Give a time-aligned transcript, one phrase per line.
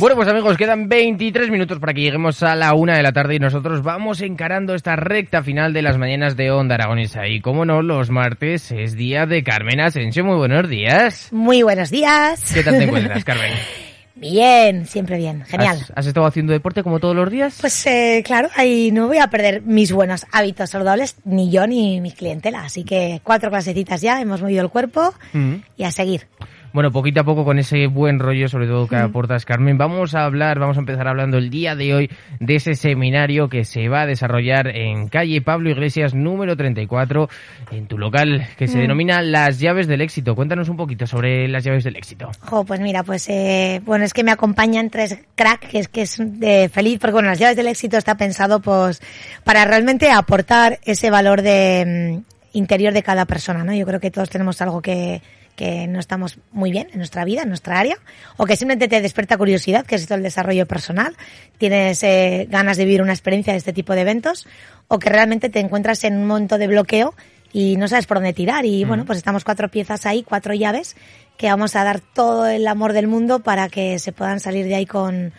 [0.00, 3.34] Bueno, pues amigos, quedan 23 minutos para que lleguemos a la una de la tarde
[3.34, 7.26] y nosotros vamos encarando esta recta final de las mañanas de Onda Aragonesa.
[7.26, 10.24] Y como no, los martes es día de Carmen Asensio.
[10.24, 11.28] Muy buenos días.
[11.32, 12.50] Muy buenos días.
[12.54, 13.52] ¿Qué tal te encuentras, Carmen?
[14.14, 15.78] Bien, siempre bien, genial.
[15.94, 17.58] ¿Has, estado haciendo deporte como todos los días?
[17.60, 22.00] Pues eh, claro, ahí no voy a perder mis buenos hábitos saludables, ni yo ni
[22.00, 22.64] mi clientela.
[22.64, 25.56] Así que cuatro clasecitas ya, hemos movido el cuerpo mm.
[25.76, 26.26] y a seguir.
[26.72, 30.24] Bueno, poquito a poco con ese buen rollo, sobre todo que aportas, Carmen, vamos a
[30.24, 34.02] hablar, vamos a empezar hablando el día de hoy de ese seminario que se va
[34.02, 37.28] a desarrollar en calle Pablo Iglesias número 34,
[37.72, 38.80] en tu local, que se mm.
[38.82, 40.36] denomina Las Llaves del Éxito.
[40.36, 42.30] Cuéntanos un poquito sobre las llaves del éxito.
[42.40, 46.02] Jo, pues mira, pues eh, bueno, es que me acompañan tres crack, que es que
[46.02, 49.02] es de feliz, porque bueno, las llaves del éxito está pensado pues
[49.42, 53.74] para realmente aportar ese valor de mm, interior de cada persona, ¿no?
[53.74, 55.20] Yo creo que todos tenemos algo que
[55.60, 57.98] que no estamos muy bien en nuestra vida, en nuestra área,
[58.38, 61.14] o que simplemente te despierta curiosidad, que es esto el desarrollo personal,
[61.58, 64.48] tienes eh, ganas de vivir una experiencia de este tipo de eventos,
[64.88, 67.14] o que realmente te encuentras en un momento de bloqueo
[67.52, 68.64] y no sabes por dónde tirar.
[68.64, 70.96] Y bueno, pues estamos cuatro piezas ahí, cuatro llaves,
[71.36, 74.76] que vamos a dar todo el amor del mundo para que se puedan salir de
[74.76, 75.34] ahí con,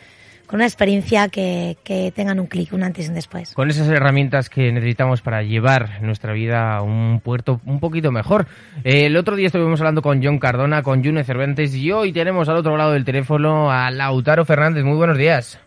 [0.52, 3.54] con una experiencia que, que tengan un clic, un antes y un después.
[3.54, 8.48] Con esas herramientas que necesitamos para llevar nuestra vida a un puerto un poquito mejor.
[8.84, 12.50] Eh, el otro día estuvimos hablando con John Cardona, con June Cervantes y hoy tenemos
[12.50, 14.84] al otro lado del teléfono a Lautaro Fernández.
[14.84, 15.58] Muy buenos días.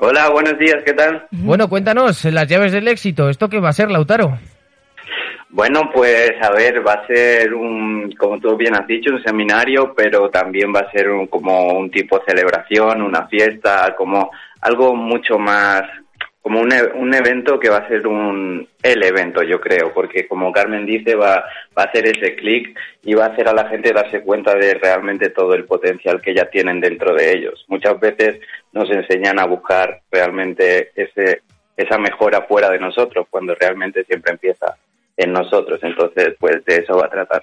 [0.00, 1.26] Hola, buenos días, ¿qué tal?
[1.30, 4.38] Bueno, cuéntanos, las llaves del éxito, ¿esto qué va a ser, Lautaro?
[5.54, 9.92] Bueno, pues a ver, va a ser un, como tú bien has dicho, un seminario,
[9.94, 14.30] pero también va a ser un, como un tipo de celebración, una fiesta, como
[14.62, 15.82] algo mucho más,
[16.40, 20.26] como un, e, un evento que va a ser un, el evento, yo creo, porque
[20.26, 21.44] como Carmen dice, va,
[21.76, 24.72] va a hacer ese clic y va a hacer a la gente darse cuenta de
[24.72, 27.66] realmente todo el potencial que ya tienen dentro de ellos.
[27.68, 28.40] Muchas veces
[28.72, 31.42] nos enseñan a buscar realmente ese,
[31.76, 34.78] esa mejora fuera de nosotros, cuando realmente siempre empieza
[35.16, 35.78] en nosotros.
[35.82, 37.42] Entonces, pues de eso va a tratar.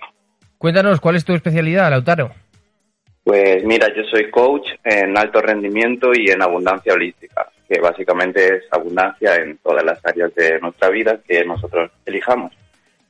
[0.58, 2.32] Cuéntanos, ¿cuál es tu especialidad, Lautaro?
[3.24, 8.64] Pues mira, yo soy coach en alto rendimiento y en abundancia holística, que básicamente es
[8.72, 12.54] abundancia en todas las áreas de nuestra vida que nosotros elijamos.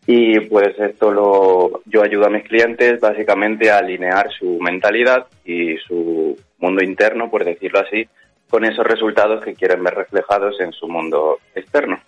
[0.06, 5.78] Y pues esto lo, yo ayudo a mis clientes básicamente a alinear su mentalidad y
[5.78, 8.08] su mundo interno, por decirlo así,
[8.50, 12.00] con esos resultados que quieren ver reflejados en su mundo externo.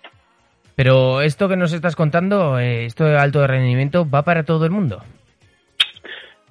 [0.75, 4.71] Pero esto que nos estás contando, eh, esto de alto rendimiento, ¿va para todo el
[4.71, 5.03] mundo?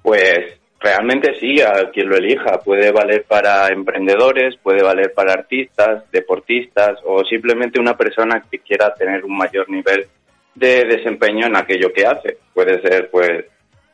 [0.02, 2.58] Pues realmente sí, a quien lo elija.
[2.60, 8.94] Puede valer para emprendedores, puede valer para artistas, deportistas o simplemente una persona que quiera
[8.94, 10.06] tener un mayor nivel
[10.54, 12.38] de desempeño en aquello que hace.
[12.52, 13.44] Puede ser, pues,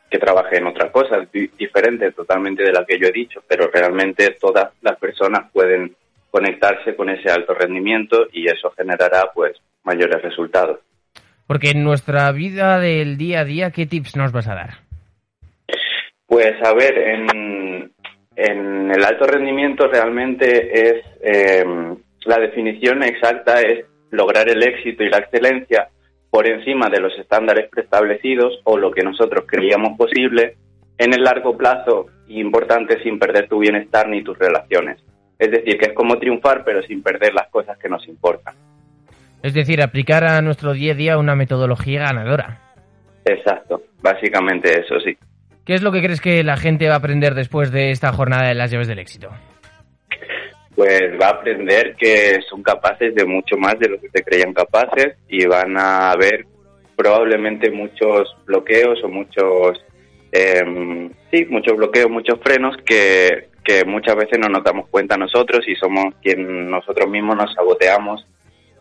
[0.09, 1.27] que trabaje en otra cosa
[1.57, 5.93] diferente totalmente de la que yo he dicho, pero realmente todas las personas pueden
[6.31, 9.57] conectarse con ese alto rendimiento y eso generará, pues,
[9.87, 10.79] mayores resultados.
[11.47, 14.69] Porque en nuestra vida del día a día, ¿qué tips nos vas a dar?
[16.27, 17.91] Pues a ver, en,
[18.35, 25.09] en el alto rendimiento realmente es em, la definición exacta es lograr el éxito y
[25.09, 25.87] la excelencia
[26.29, 30.55] por encima de los estándares preestablecidos o lo que nosotros creíamos posible
[30.97, 35.01] en el largo plazo y importante sin perder tu bienestar ni tus relaciones.
[35.39, 38.55] Es decir, que es como triunfar pero sin perder las cosas que nos importan.
[39.47, 42.59] Es decir, aplicar a nuestro día a día una metodología ganadora.
[43.23, 45.17] Exacto, básicamente eso, sí.
[45.63, 48.49] ¿Qué es lo que crees que la gente va a aprender después de esta jornada
[48.49, 49.29] de las llaves del éxito?
[50.75, 54.53] Pues va a aprender que son capaces de mucho más de lo que se creían
[54.53, 56.45] capaces y van a ver
[56.97, 59.81] probablemente muchos bloqueos o muchos,
[60.33, 65.65] eh, sí, muchos bloqueos, muchos frenos que, que muchas veces no nos damos cuenta nosotros
[65.69, 68.27] y somos quien nosotros mismos nos saboteamos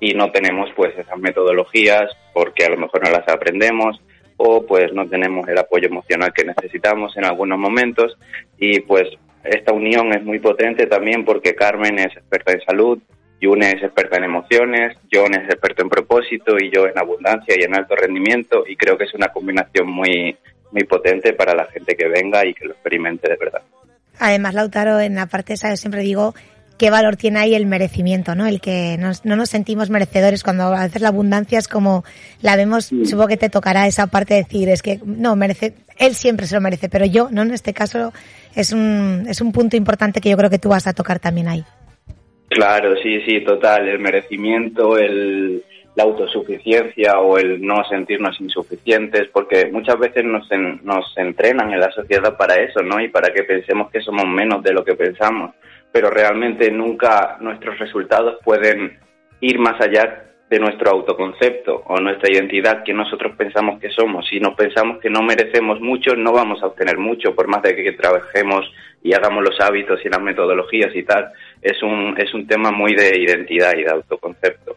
[0.00, 4.00] y no tenemos pues esas metodologías porque a lo mejor no las aprendemos
[4.36, 8.16] o pues no tenemos el apoyo emocional que necesitamos en algunos momentos.
[8.58, 9.08] Y pues
[9.44, 12.98] esta unión es muy potente también porque Carmen es experta en salud,
[13.40, 17.64] Yune es experta en emociones, John es experto en propósito y yo en abundancia y
[17.64, 18.64] en alto rendimiento.
[18.66, 20.36] Y creo que es una combinación muy
[20.72, 23.62] muy potente para la gente que venga y que lo experimente de verdad.
[24.18, 26.34] Además, Lautaro, en la parte esa yo siempre digo
[26.78, 28.46] qué valor tiene ahí el merecimiento, ¿no?
[28.46, 32.04] El que no nos sentimos merecedores cuando a veces la abundancia es como
[32.42, 36.14] la vemos, supongo que te tocará esa parte de decir, es que no, merece, él
[36.14, 37.42] siempre se lo merece, pero yo, ¿no?
[37.42, 38.12] En este caso
[38.54, 41.48] es un, es un punto importante que yo creo que tú vas a tocar también
[41.48, 41.64] ahí.
[42.48, 45.64] Claro, sí, sí, total, el merecimiento, el,
[45.96, 50.48] la autosuficiencia o el no sentirnos insuficientes, porque muchas veces nos,
[50.82, 53.00] nos entrenan en la sociedad para eso, ¿no?
[53.00, 55.52] Y para que pensemos que somos menos de lo que pensamos
[55.96, 58.98] pero realmente nunca nuestros resultados pueden
[59.40, 64.28] ir más allá de nuestro autoconcepto o nuestra identidad que nosotros pensamos que somos.
[64.28, 67.74] Si nos pensamos que no merecemos mucho, no vamos a obtener mucho, por más de
[67.74, 68.70] que trabajemos
[69.02, 71.32] y hagamos los hábitos y las metodologías y tal.
[71.62, 74.76] Es un, es un tema muy de identidad y de autoconcepto.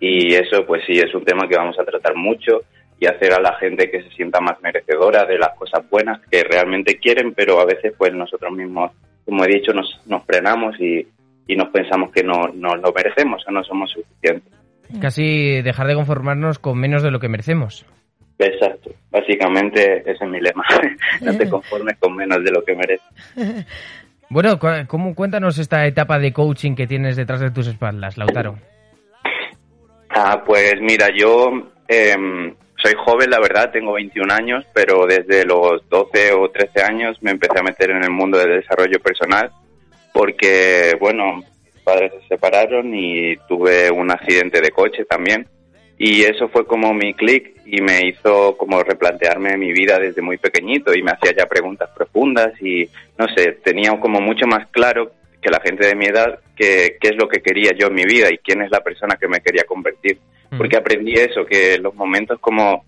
[0.00, 2.62] Y eso, pues sí, es un tema que vamos a tratar mucho
[3.00, 6.42] y hacer a la gente que se sienta más merecedora de las cosas buenas que
[6.44, 8.92] realmente quieren, pero a veces pues nosotros mismos
[9.28, 11.06] como he dicho, nos, nos frenamos y,
[11.54, 14.52] nos pensamos que no, no lo merecemos o no somos suficientes.
[15.02, 17.84] Casi dejar de conformarnos con menos de lo que merecemos.
[18.38, 20.64] Exacto, básicamente ese es mi lema.
[21.20, 23.66] no te conformes con menos de lo que mereces.
[24.30, 28.56] Bueno, ¿cómo cuéntanos esta etapa de coaching que tienes detrás de tus espaldas, Lautaro?
[30.20, 32.16] Ah, pues mira, yo eh,
[32.82, 37.30] soy joven, la verdad, tengo 21 años, pero desde los 12 o 13 años me
[37.30, 39.52] empecé a meter en el mundo del desarrollo personal
[40.12, 45.46] porque, bueno, mis padres se separaron y tuve un accidente de coche también.
[45.96, 50.36] Y eso fue como mi clic y me hizo como replantearme mi vida desde muy
[50.38, 55.12] pequeñito y me hacía ya preguntas profundas y, no sé, tenía como mucho más claro
[55.40, 58.28] que la gente de mi edad qué es lo que quería yo en mi vida
[58.30, 60.18] y quién es la persona que me quería convertir.
[60.56, 62.84] Porque aprendí eso, que los momentos como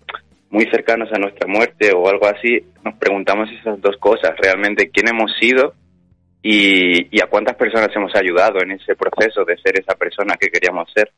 [0.49, 5.07] muy cercanos a nuestra muerte o algo así, nos preguntamos esas dos cosas, realmente quién
[5.07, 5.73] hemos sido
[6.41, 10.91] y, a cuántas personas hemos ayudado en ese proceso de ser esa persona que queríamos
[10.93, 11.11] ser.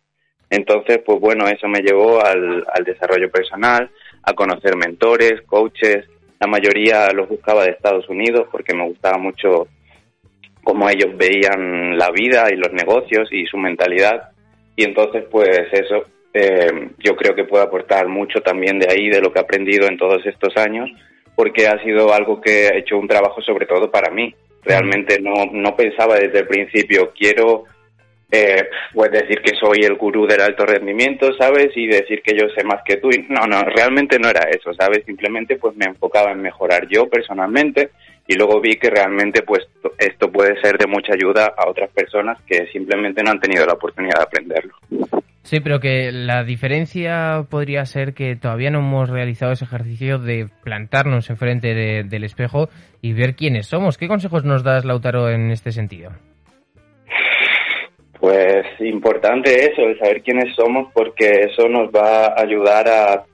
[0.50, 3.90] Entonces, pues bueno, eso me llevó al, al desarrollo personal,
[4.22, 6.06] a conocer mentores, coaches,
[6.40, 9.68] la mayoría los buscaba de Estados Unidos porque me gustaba mucho
[10.64, 14.30] cómo ellos veían la vida y los negocios y su mentalidad.
[14.76, 19.22] Y entonces, pues eso, eh, yo creo que puedo aportar mucho también de ahí, de
[19.22, 20.90] lo que he aprendido en todos estos años,
[21.36, 24.34] porque ha sido algo que he hecho un trabajo sobre todo para mí.
[24.64, 27.66] Realmente no, no pensaba desde el principio, quiero
[28.32, 31.70] eh, pues decir que soy el gurú del alto rendimiento, ¿sabes?
[31.76, 33.10] Y decir que yo sé más que tú.
[33.30, 35.04] No, no, realmente no era eso, ¿sabes?
[35.06, 37.92] Simplemente pues me enfocaba en mejorar yo personalmente
[38.28, 42.42] y luego vi que realmente pues esto puede ser de mucha ayuda a otras personas
[42.44, 44.74] que simplemente no han tenido la oportunidad de aprenderlo.
[45.44, 50.48] Sí, pero que la diferencia podría ser que todavía no hemos realizado ese ejercicio de
[50.64, 52.70] plantarnos enfrente del espejo
[53.02, 53.98] y ver quiénes somos.
[53.98, 56.12] ¿Qué consejos nos das, Lautaro, en este sentido?
[58.24, 63.26] Pues importante eso, el saber quiénes somos, porque eso nos va a ayudar a,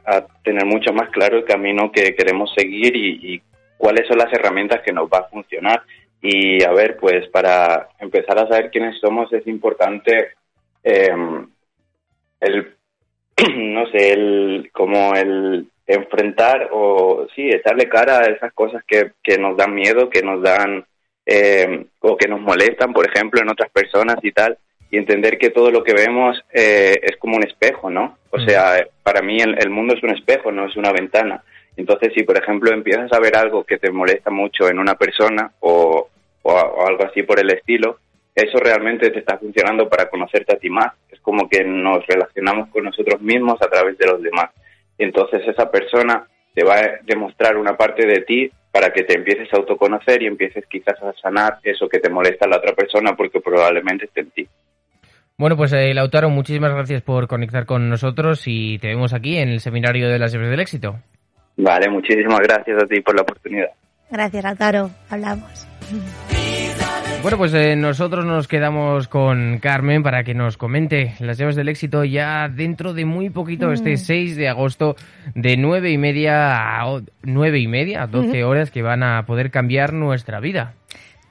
[0.44, 3.40] tener mucho más claro el camino que queremos seguir y,
[3.80, 5.82] cuáles son las herramientas que nos va a funcionar.
[6.22, 10.32] Y a ver, pues para empezar a saber quiénes somos es importante
[10.84, 11.16] eh,
[12.42, 12.76] el,
[13.56, 19.38] no sé, el, como el enfrentar o sí, echarle cara a esas cosas que, que
[19.38, 20.86] nos dan miedo, que nos dan
[21.26, 24.58] eh, o que nos molestan, por ejemplo, en otras personas y tal,
[24.92, 28.18] y entender que todo lo que vemos eh, es como un espejo, ¿no?
[28.32, 31.44] O sea, para mí el, el, mundo es un espejo, no es una ventana.
[31.80, 35.52] Entonces, si por ejemplo empiezas a ver algo que te molesta mucho en una persona
[35.62, 36.10] o,
[36.44, 37.98] algo así por el estilo,
[38.36, 42.86] eso realmente te está funcionando para conocerte a ti más como que nos relacionamos con
[42.86, 44.50] nosotros mismos a través de los demás.
[44.98, 49.48] Entonces esa persona te va a demostrar una parte de ti para que te empieces
[49.54, 53.16] a autoconocer y empieces quizás a sanar eso que te molesta a la otra persona
[53.16, 54.48] porque probablemente esté en ti.
[55.38, 59.50] Bueno, pues eh, Lautaro, muchísimas gracias por conectar con nosotros y te vemos aquí en
[59.50, 60.96] el seminario de las llaves del éxito.
[61.62, 63.68] Vale, muchísimas gracias a ti por la oportunidad.
[64.10, 64.90] Gracias, Lautaro.
[65.10, 65.68] Hablamos.
[67.22, 71.68] Bueno, pues eh, nosotros nos quedamos con Carmen para que nos comente las llaves del
[71.68, 74.96] éxito ya dentro de muy poquito, este 6 de agosto,
[75.36, 79.92] de nueve y media a nueve y media, 12 horas que van a poder cambiar
[79.92, 80.76] nuestra vida.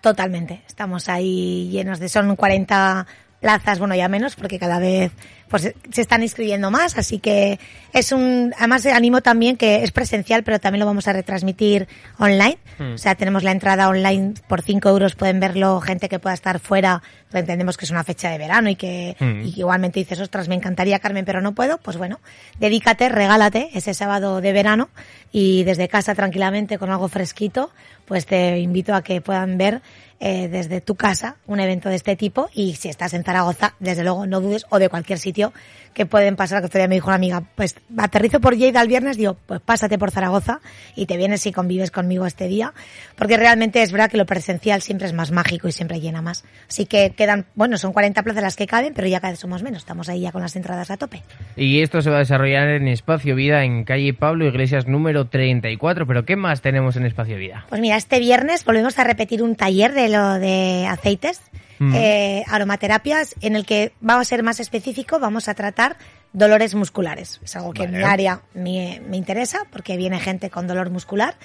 [0.03, 0.61] Totalmente.
[0.67, 3.07] Estamos ahí llenos de, son 40
[3.41, 5.13] plazas, bueno, ya menos, porque cada vez
[5.49, 7.59] pues se están inscribiendo más, así que
[7.95, 12.59] es un, además animo también que es presencial, pero también lo vamos a retransmitir online.
[12.79, 12.95] Hmm.
[12.95, 16.59] O sea, tenemos la entrada online por 5 euros, pueden verlo gente que pueda estar
[16.59, 19.47] fuera, pero entendemos que es una fecha de verano y que, Hmm.
[19.47, 22.21] y que igualmente dices, ostras, me encantaría Carmen, pero no puedo, pues bueno,
[22.59, 24.91] dedícate, regálate ese sábado de verano
[25.33, 27.71] y desde casa tranquilamente con algo fresquito,
[28.05, 29.83] pues te invito a que puedan ver
[30.21, 34.03] eh, desde tu casa un evento de este tipo y si estás en Zaragoza, desde
[34.03, 35.53] luego no dudes o de cualquier sitio
[35.95, 39.17] que pueden pasar, que día me dijo una amiga, pues aterrizo por Lleida el viernes,
[39.17, 40.61] digo, pues pásate por Zaragoza
[40.95, 42.73] y te vienes y convives conmigo este día,
[43.17, 46.45] porque realmente es verdad que lo presencial siempre es más mágico y siempre llena más.
[46.69, 49.63] Así que quedan, bueno, son 40 plazas las que caben, pero ya cada vez somos
[49.63, 51.23] menos, estamos ahí ya con las entradas a tope.
[51.57, 56.07] Y esto se va a desarrollar en Espacio Vida, en calle Pablo Iglesias número 34.
[56.07, 57.67] Pero ¿qué más tenemos en Espacio Vida?
[57.69, 61.41] Pues mira, este viernes volvemos a repetir un taller de lo de aceites,
[61.79, 61.95] Mm.
[61.95, 65.97] eh, aromaterapias, en el que vamos a ser más específico, vamos a tratar
[66.33, 67.41] dolores musculares.
[67.43, 71.37] Es algo que en mi área me, me interesa porque viene gente con dolor muscular.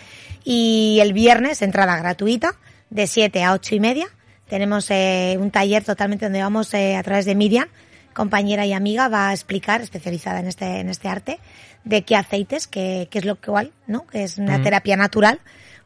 [0.44, 2.56] Y el viernes, entrada gratuita,
[2.90, 4.08] de 7 a 8 y media,
[4.48, 7.68] tenemos eh, un taller totalmente donde vamos eh, a través de Miriam,
[8.14, 11.40] compañera y amiga, va a explicar, especializada en este, en este arte,
[11.84, 13.52] de qué aceites, qué, qué es lo que
[13.88, 14.06] ¿no?
[14.08, 14.64] Que es una Mm.
[14.64, 15.40] terapia natural.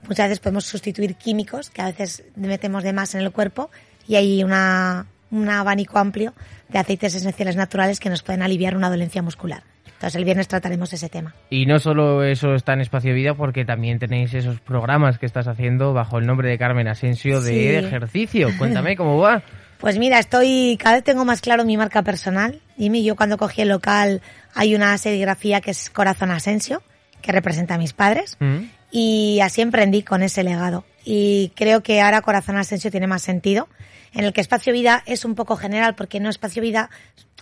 [0.07, 3.69] Muchas veces podemos sustituir químicos que a veces metemos de más en el cuerpo
[4.07, 6.33] y hay una, un abanico amplio
[6.69, 9.63] de aceites esenciales naturales que nos pueden aliviar una dolencia muscular.
[9.85, 11.33] Entonces el viernes trataremos ese tema.
[11.49, 15.47] Y no solo eso está en Espacio Vida, porque también tenéis esos programas que estás
[15.47, 17.85] haciendo bajo el nombre de Carmen Asensio de Sí.
[17.87, 18.49] ejercicio.
[18.59, 19.41] Cuéntame cómo va.
[19.79, 22.61] Pues mira, estoy, cada vez tengo más claro mi marca personal.
[22.77, 24.21] Dime, yo cuando cogí el local
[24.53, 26.83] hay una serigrafía que es Corazón Asensio,
[27.21, 28.37] que representa a mis padres.
[28.39, 28.57] Mm.
[28.91, 30.85] Y así emprendí con ese legado.
[31.05, 33.67] Y creo que ahora Corazón Asensio tiene más sentido,
[34.13, 36.89] en el que Espacio Vida es un poco general, porque no Espacio Vida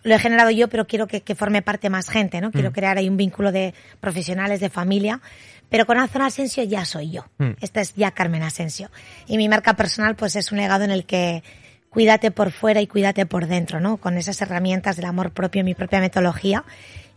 [0.04, 2.52] lo he generado yo, pero quiero que, que forme parte más gente, ¿no?
[2.52, 2.74] Quiero Mm.
[2.74, 5.20] crear ahí un vínculo de profesionales, de familia.
[5.68, 7.26] Pero Corazón Asensio ya soy yo.
[7.40, 7.54] Mm.
[7.60, 8.92] Esta es ya Carmen Asensio.
[9.26, 11.44] Y mi marca personal, pues es un legado en el que
[11.90, 13.98] cuídate por fuera y cuídate por dentro, ¿no?
[13.98, 16.64] Con esas herramientas del amor propio, mi propia metodología.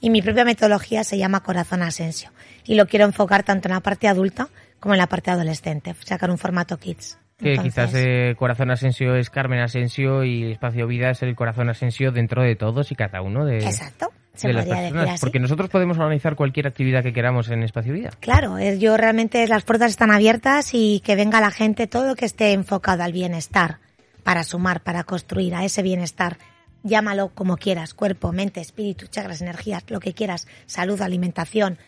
[0.00, 2.30] Y mi propia metodología se llama Corazón Asensio.
[2.64, 4.48] Y lo quiero enfocar tanto en la parte adulta
[4.80, 5.94] como en la parte adolescente.
[6.04, 7.18] Sacar un formato kids.
[7.38, 11.68] Que Entonces, quizás eh, Corazón Asensio es Carmen Asensio y Espacio Vida es el Corazón
[11.70, 14.10] Asensio dentro de todos y cada uno de, Exacto.
[14.34, 15.10] Se de las personas.
[15.10, 15.20] así.
[15.20, 18.10] Porque nosotros podemos organizar cualquier actividad que queramos en Espacio Vida.
[18.20, 22.24] Claro, yo realmente las puertas están abiertas y que venga la gente todo lo que
[22.24, 23.78] esté enfocado al bienestar,
[24.22, 26.38] para sumar, para construir a ese bienestar.
[26.84, 31.78] Llámalo como quieras, cuerpo, mente, espíritu, chakras, energías, lo que quieras, salud, alimentación,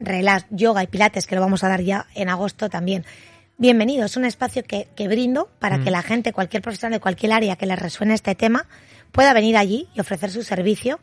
[0.00, 3.04] relax, yoga y pilates, que lo vamos a dar ya en agosto también.
[3.60, 5.84] Bienvenido, es un espacio que, que brindo para Mm.
[5.84, 8.64] que la gente, cualquier profesional de cualquier área que le resuene este tema,
[9.12, 10.98] pueda venir allí y ofrecer su servicio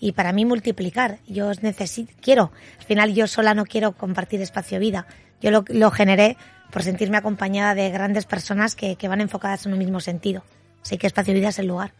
[0.00, 1.18] y para mí multiplicar.
[1.28, 2.50] Yo necesito, quiero,
[2.80, 5.06] al final yo sola no quiero compartir espacio vida.
[5.40, 6.36] Yo lo, lo generé
[6.72, 10.42] por sentirme acompañada de grandes personas que, que van enfocadas en un mismo sentido.
[10.82, 11.92] Así que espacio vida es el lugar.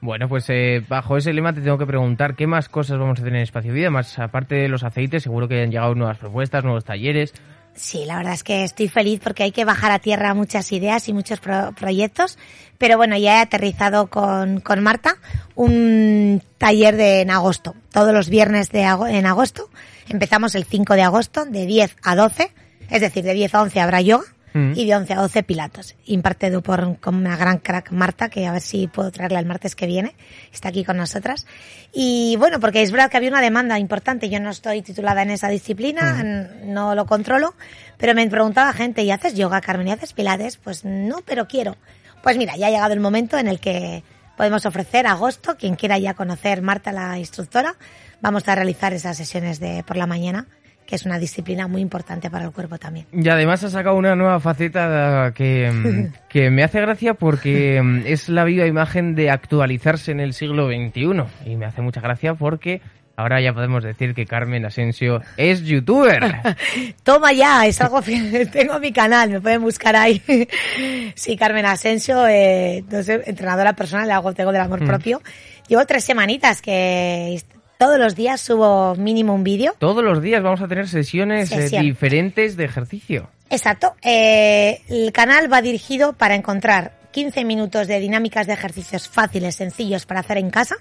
[0.00, 3.22] Bueno, pues eh, bajo ese lema te tengo que preguntar qué más cosas vamos a
[3.22, 6.64] tener en Espacio Vida, más aparte de los aceites, seguro que han llegado nuevas propuestas,
[6.64, 7.32] nuevos talleres.
[7.76, 11.08] Sí, la verdad es que estoy feliz porque hay que bajar a tierra muchas ideas
[11.08, 12.38] y muchos pro- proyectos.
[12.78, 15.16] Pero bueno, ya he aterrizado con, con Marta
[15.54, 17.74] un taller de en agosto.
[17.92, 19.70] Todos los viernes de en agosto.
[20.08, 22.52] Empezamos el 5 de agosto de 10 a 12.
[22.90, 24.24] Es decir, de 10 a 11 habrá yoga
[24.54, 24.72] Mm.
[24.76, 25.96] y de 11 a 12 pilates.
[26.06, 29.74] Impartido por con una gran crack Marta, que a ver si puedo traerla el martes
[29.74, 30.14] que viene.
[30.52, 31.46] Está aquí con nosotras.
[31.92, 34.30] Y bueno, porque es verdad que había una demanda importante.
[34.30, 37.54] Yo no estoy titulada en esa disciplina, n- no lo controlo,
[37.98, 39.88] pero me preguntaba gente, ¿y haces yoga, Carmen?
[39.88, 40.56] ¿Y haces pilates?
[40.56, 41.76] Pues no, pero quiero.
[42.22, 44.04] Pues mira, ya ha llegado el momento en el que
[44.36, 47.74] podemos ofrecer agosto, quien quiera ya conocer Marta, la instructora,
[48.20, 50.46] vamos a realizar esas sesiones de por la mañana,
[50.86, 53.06] que es una disciplina muy importante para el cuerpo también.
[53.12, 58.28] Y además ha sacado una nueva faceta que, que me hace gracia porque mm, es
[58.28, 61.50] la viva imagen de actualizarse en el siglo XXI.
[61.50, 62.82] Y me hace mucha gracia porque
[63.16, 66.34] ahora ya podemos decir que Carmen Asensio es youtuber.
[67.02, 68.02] Toma ya, es algo,
[68.52, 70.20] tengo mi canal, me pueden buscar ahí.
[71.14, 74.86] Sí, Carmen Asensio, eh, no sé, entrenadora personal, hago, tengo del amor Mm.
[74.86, 75.22] propio.
[75.68, 77.40] Llevo tres semanitas que
[77.78, 79.74] todos los días subo mínimo un vídeo.
[79.78, 83.30] Todos los días vamos a tener sesiones eh, diferentes de ejercicio.
[83.50, 83.94] Exacto.
[84.02, 90.06] Eh, el canal va dirigido para encontrar 15 minutos de dinámicas de ejercicios fáciles, sencillos
[90.06, 90.76] para hacer en casa.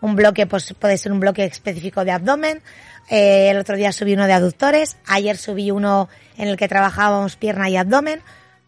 [0.00, 2.62] Un bloque, pues puede ser un bloque específico de abdomen.
[3.10, 4.96] Eh, el otro día subí uno de aductores.
[5.06, 8.20] Ayer subí uno en el que trabajábamos pierna y abdomen.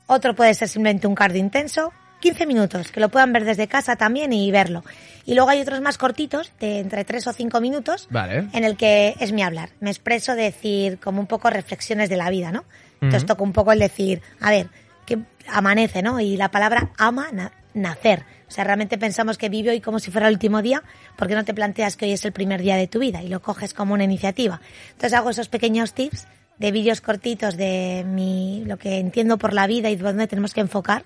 [0.06, 1.92] Otro puede ser simplemente un cardio intenso.
[2.26, 4.84] 15 minutos, que lo puedan ver desde casa también y verlo.
[5.26, 8.08] Y luego hay otros más cortitos, de entre 3 o 5 minutos,
[8.52, 9.70] en el que es mi hablar.
[9.78, 12.64] Me expreso decir como un poco reflexiones de la vida, ¿no?
[13.00, 14.68] Entonces toco un poco el decir, a ver,
[15.04, 16.18] que amanece, ¿no?
[16.18, 17.28] Y la palabra ama,
[17.74, 18.24] nacer.
[18.48, 20.82] O sea, realmente pensamos que vive hoy como si fuera el último día,
[21.14, 23.40] porque no te planteas que hoy es el primer día de tu vida y lo
[23.40, 24.60] coges como una iniciativa.
[24.88, 26.26] Entonces hago esos pequeños tips
[26.58, 30.60] de vídeos cortitos de mi, lo que entiendo por la vida y dónde tenemos que
[30.60, 31.04] enfocar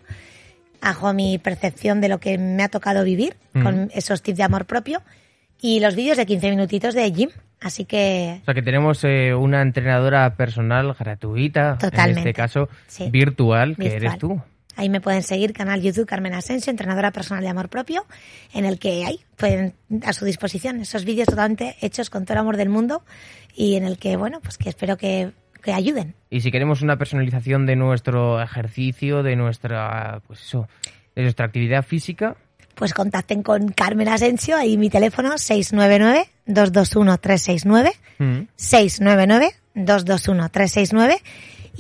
[0.81, 4.67] hago mi percepción de lo que me ha tocado vivir con esos tips de amor
[4.67, 5.03] propio
[5.61, 7.31] y los vídeos de 15 minutitos de gym.
[7.61, 8.39] Así que...
[8.41, 12.69] O sea, que tenemos eh, una entrenadora personal gratuita, en este caso
[13.11, 14.41] virtual, que eres tú.
[14.77, 18.07] Ahí me pueden seguir, canal YouTube Carmen Asensio, entrenadora personal de amor propio,
[18.55, 19.75] en el que hay, pueden
[20.07, 23.03] a su disposición esos vídeos totalmente hechos con todo el amor del mundo
[23.55, 26.17] y en el que, bueno, pues que espero que que ayuden.
[26.31, 30.69] Y si queremos una personalización de nuestro ejercicio, de nuestra, pues eso,
[31.15, 32.37] de nuestra actividad física,
[32.75, 37.93] pues contacten con Carmen Asensio, ahí mi teléfono 699-221-369,
[38.57, 41.21] 699-221-369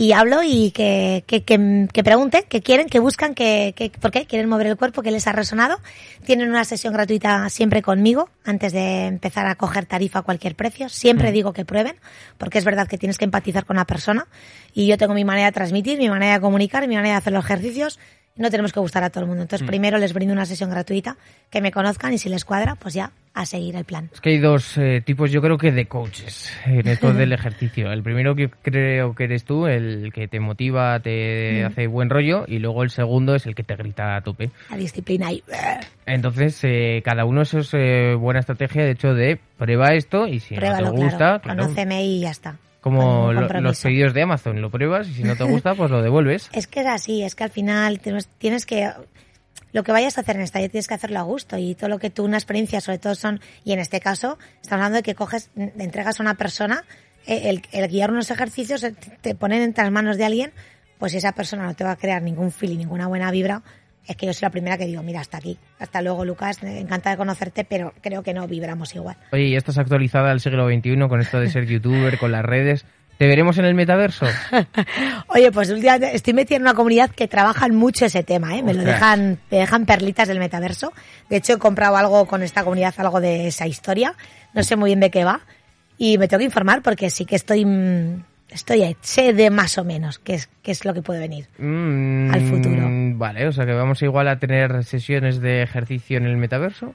[0.01, 4.25] y hablo y que, que, que, pregunten, que quieren, que buscan, que, que, por qué
[4.25, 5.79] quieren mover el cuerpo, que les ha resonado.
[6.25, 10.89] Tienen una sesión gratuita siempre conmigo antes de empezar a coger tarifa a cualquier precio.
[10.89, 11.97] Siempre digo que prueben,
[12.39, 14.27] porque es verdad que tienes que empatizar con la persona
[14.73, 17.35] y yo tengo mi manera de transmitir, mi manera de comunicar, mi manera de hacer
[17.35, 17.99] los ejercicios
[18.37, 19.43] no tenemos que gustar a todo el mundo.
[19.43, 19.69] Entonces, mm.
[19.69, 21.17] primero les brindo una sesión gratuita,
[21.51, 24.11] que me conozcan y si les cuadra, pues ya a seguir el plan.
[24.13, 27.93] Es que hay dos eh, tipos, yo creo que de coaches en esto del ejercicio.
[27.93, 31.67] El primero que creo que eres tú, el que te motiva, te mm.
[31.67, 34.51] hace buen rollo, y luego el segundo es el que te grita a tope.
[34.71, 35.43] La disciplina y...
[36.07, 40.41] Entonces, eh, cada uno eso es eh, buena estrategia, de hecho, de prueba esto y
[40.41, 41.41] si no te gusta...
[41.41, 42.57] Conóceme y ya está.
[42.81, 46.49] Como los pedidos de Amazon, lo pruebas y si no te gusta, pues lo devuelves.
[46.53, 48.01] Es que es así, es que al final
[48.39, 48.91] tienes que
[49.73, 51.99] lo que vayas a hacer en esta tienes que hacerlo a gusto y todo lo
[51.99, 55.15] que tú, una experiencia, sobre todo son, y en este caso, estamos hablando de que
[55.15, 56.85] coges, entregas a una persona,
[57.27, 60.53] eh, el, el guiar unos ejercicios, te, te ponen entre las manos de alguien,
[60.99, 63.63] pues esa persona no te va a crear ningún feeling, ninguna buena vibra,
[64.07, 65.59] es que yo soy la primera que digo, mira, hasta aquí.
[65.79, 69.17] Hasta luego, Lucas, encantada de conocerte, pero creo que no vibramos igual.
[69.33, 72.85] Oye, y estás actualizada al siglo XXI con esto de ser youtuber, con las redes.
[73.19, 74.25] ¿Te veremos en el metaverso?
[75.29, 78.63] Oye, pues día estoy metida en una comunidad que trabajan mucho ese tema, ¿eh?
[78.63, 80.95] Me lo dejan, me dejan perlitas del metaverso.
[81.29, 84.15] De hecho, he comprado algo con esta comunidad, algo de esa historia.
[84.55, 85.43] No sé muy bien de qué va.
[85.99, 87.67] Y me tengo que informar porque sí que estoy
[88.51, 92.31] estoy sé de más o menos qué es, qué es lo que puede venir mm,
[92.33, 92.89] al futuro.
[93.17, 96.95] Vale, o sea que vamos igual a tener sesiones de ejercicio en el metaverso.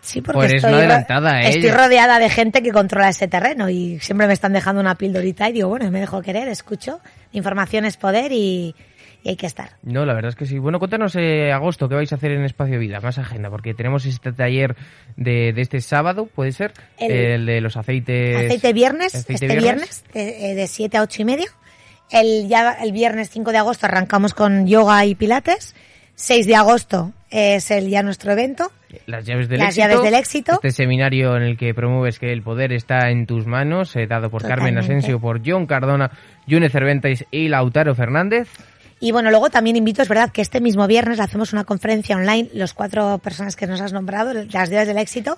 [0.00, 1.48] Sí, porque estoy, adelantada, ¿eh?
[1.48, 5.48] estoy rodeada de gente que controla ese terreno y siempre me están dejando una pildorita
[5.48, 7.00] y digo, bueno, me dejo querer, escucho.
[7.32, 8.74] Información es poder y,
[9.26, 9.70] y hay que estar.
[9.82, 10.60] No, la verdad es que sí.
[10.60, 13.00] Bueno, cuéntanos eh, agosto, ¿qué vais a hacer en Espacio Vida?
[13.00, 14.76] Más agenda, porque tenemos este taller
[15.16, 16.72] de, de este sábado, ¿puede ser?
[16.96, 18.36] El, de los aceites...
[18.36, 21.46] Aceite viernes, este viernes, de, de 7 a 8 y media.
[22.08, 25.74] El, ya, el viernes 5 de agosto arrancamos con yoga y pilates.
[26.14, 28.70] 6 de agosto es el ya nuestro evento.
[29.06, 30.52] Las llaves del, Las éxito, llaves del éxito.
[30.52, 34.30] Este seminario en el que promueves que el poder está en tus manos, eh, dado
[34.30, 36.12] por Carmen Asensio, por John Cardona,
[36.48, 38.48] June Cervantes y Lautaro Fernández.
[38.98, 42.48] Y bueno, luego también invito, es verdad que este mismo viernes hacemos una conferencia online,
[42.54, 45.36] los cuatro personas que nos has nombrado, las llaves del éxito,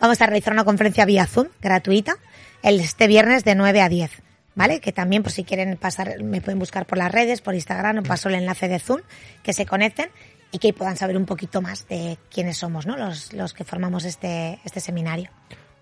[0.00, 2.16] vamos a realizar una conferencia vía Zoom, gratuita,
[2.62, 4.10] el, este viernes de 9 a 10.
[4.56, 4.80] ¿Vale?
[4.80, 8.30] Que también, por si quieren pasar, me pueden buscar por las redes, por Instagram, paso
[8.30, 9.02] el enlace de Zoom,
[9.42, 10.08] que se conecten
[10.50, 12.96] y que puedan saber un poquito más de quiénes somos, ¿no?
[12.96, 15.28] Los, los que formamos este, este seminario.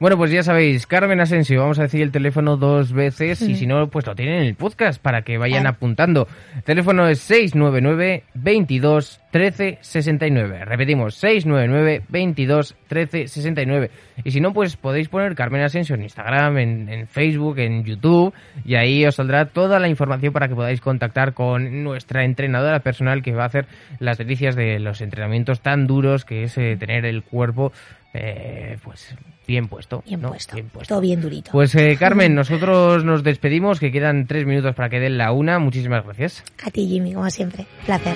[0.01, 3.65] Bueno, pues ya sabéis, Carmen Asensio, vamos a decir el teléfono dos veces y si
[3.65, 6.27] no, pues lo tienen en el podcast para que vayan apuntando.
[6.57, 10.65] El teléfono es 699 22 13 69.
[10.65, 13.91] Repetimos, 699 22 13 69.
[14.25, 18.35] Y si no, pues podéis poner Carmen Asensio en Instagram, en, en Facebook, en YouTube
[18.65, 23.23] y ahí os saldrá toda la información para que podáis contactar con nuestra entrenadora personal
[23.23, 23.67] que va a hacer
[24.01, 27.73] las delicias de los entrenamientos tan duros que es eh, tener el cuerpo
[28.15, 29.15] eh, pues
[29.47, 30.03] bien puesto.
[30.07, 30.57] Bien, puesto.
[30.89, 31.51] Todo bien durito.
[31.51, 35.59] Pues eh, Carmen, nosotros nos despedimos, que quedan tres minutos para que den la una.
[35.59, 36.45] Muchísimas gracias.
[36.65, 37.67] A ti, Jimmy, como siempre.
[37.85, 38.15] Placer.